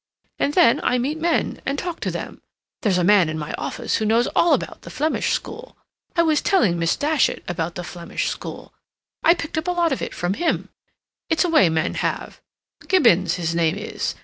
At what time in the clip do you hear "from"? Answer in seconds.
10.15-10.33